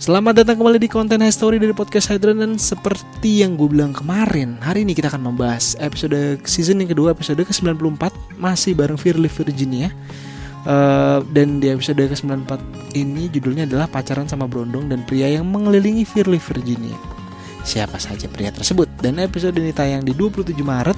[0.00, 4.56] Selamat datang kembali di konten History dari Podcast Hydran dan seperti yang gue bilang kemarin,
[4.62, 9.90] hari ini kita akan membahas episode season yang kedua, episode ke-94 masih bareng Firly Virginia.
[10.60, 12.60] Uh, dan di episode ke-94
[12.94, 16.94] ini judulnya adalah pacaran sama Brondong dan pria yang mengelilingi Firly Virginia.
[17.66, 18.86] Siapa saja pria tersebut?
[19.02, 20.96] Dan episode ini tayang di 27 Maret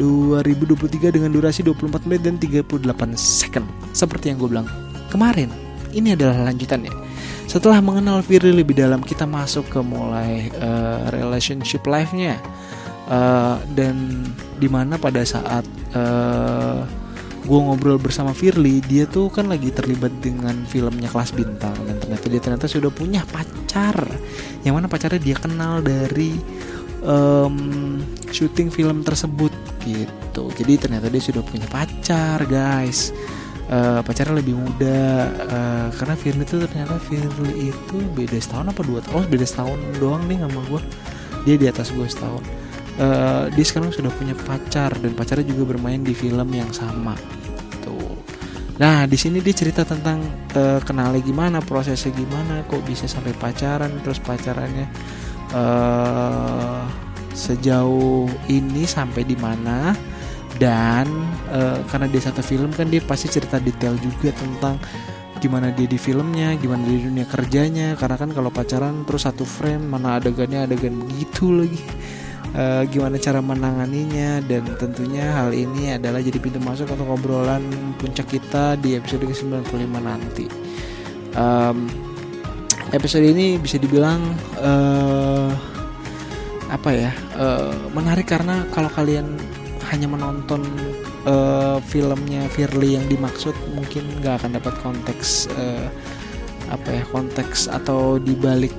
[0.00, 2.80] 2023 dengan durasi 24 menit dan 38
[3.18, 3.66] second.
[3.92, 4.68] Seperti yang gue bilang
[5.12, 5.50] kemarin,
[5.92, 7.07] ini adalah lanjutannya.
[7.48, 12.36] Setelah mengenal Firly lebih dalam, kita masuk ke mulai uh, relationship life-nya.
[13.08, 14.28] Uh, dan
[14.60, 15.64] di mana pada saat
[15.96, 16.84] uh,
[17.48, 22.26] gue ngobrol bersama Firly, dia tuh kan lagi terlibat dengan filmnya kelas bintang dan ternyata
[22.28, 23.96] dia ternyata sudah punya pacar,
[24.68, 26.36] yang mana pacarnya dia kenal dari
[27.00, 27.96] um,
[28.28, 29.56] syuting film tersebut
[29.88, 30.52] gitu.
[30.52, 33.08] Jadi ternyata dia sudah punya pacar, guys
[33.68, 35.30] uh, pacarnya lebih muda.
[35.48, 39.78] Uh, karena Firly itu ternyata Firly itu beda setahun apa dua tahun oh beda setahun
[40.02, 40.80] doang nih sama gue
[41.46, 42.42] dia di atas gue setahun.
[42.98, 47.14] Uh, dia sekarang sudah punya pacar dan pacarnya juga bermain di film yang sama
[47.78, 48.18] tuh
[48.74, 50.18] nah di sini dia cerita tentang
[50.58, 54.90] uh, kenalnya gimana prosesnya gimana kok bisa sampai pacaran terus pacarannya
[55.54, 56.82] uh,
[57.38, 59.94] sejauh ini sampai di mana
[60.58, 61.06] dan
[61.54, 64.78] uh, karena dia satu film kan dia pasti cerita detail juga tentang
[65.38, 67.94] gimana dia di filmnya, gimana di dunia kerjanya.
[67.94, 71.82] Karena kan kalau pacaran terus satu frame, mana adegannya adegan begitu lagi.
[72.48, 77.60] Uh, gimana cara menanganinya dan tentunya hal ini adalah jadi pintu masuk untuk obrolan
[78.00, 80.46] puncak kita di episode ke-95 nanti.
[81.36, 81.86] Um,
[82.90, 84.32] episode ini bisa dibilang
[84.64, 85.52] uh,
[86.72, 89.36] apa ya uh, menarik karena kalau kalian
[89.88, 90.64] hanya menonton
[91.24, 95.88] uh, filmnya Firly yang dimaksud mungkin nggak akan dapat konteks uh,
[96.68, 98.76] apa ya konteks atau dibalik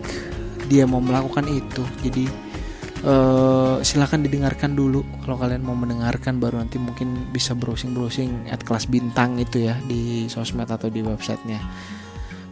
[0.69, 1.81] dia mau melakukan itu.
[2.05, 2.29] Jadi
[3.03, 5.01] uh, silakan didengarkan dulu.
[5.25, 9.75] Kalau kalian mau mendengarkan baru nanti mungkin bisa browsing browsing at kelas bintang itu ya
[9.89, 11.59] di sosmed atau di websitenya.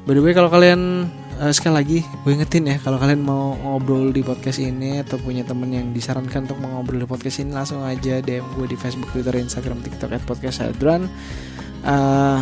[0.10, 4.10] By the way kalau kalian uh, sekali lagi gue ingetin ya kalau kalian mau ngobrol
[4.10, 8.20] di podcast ini atau punya temen yang disarankan untuk mengobrol di podcast ini langsung aja
[8.20, 11.06] DM gue di Facebook, Twitter, Instagram, TikTok at podcast Hadran.
[11.86, 12.42] Uh,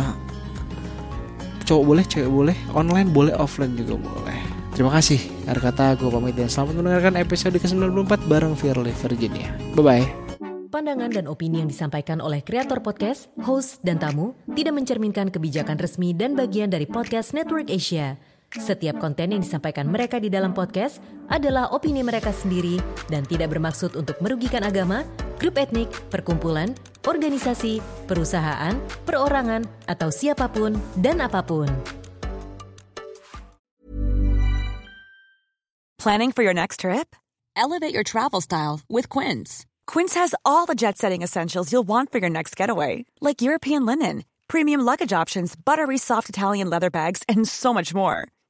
[1.66, 4.38] cowok boleh, cewek boleh, online boleh, offline juga boleh.
[4.76, 5.18] Terima kasih.
[5.48, 9.48] Akhir kata gue pamit dan selamat mendengarkan episode ke-94 bareng Firly Virginia.
[9.72, 10.06] Bye bye.
[10.68, 16.12] Pandangan dan opini yang disampaikan oleh kreator podcast, host, dan tamu tidak mencerminkan kebijakan resmi
[16.12, 18.20] dan bagian dari podcast Network Asia.
[18.54, 22.78] Setiap konten yang disampaikan mereka di dalam podcast adalah opini mereka sendiri
[23.10, 25.02] dan tidak bermaksud untuk merugikan agama,
[25.42, 26.70] grup etnik, perkumpulan,
[27.02, 31.66] organisasi, perusahaan, perorangan, atau siapa pun dan apa pun.
[35.98, 37.18] Planning for your next trip?
[37.58, 39.66] Elevate your travel style with Quince.
[39.90, 43.82] Quince has all the jet setting essentials you'll want for your next getaway, like European
[43.82, 48.30] linen, premium luggage options, buttery soft Italian leather bags, and so much more.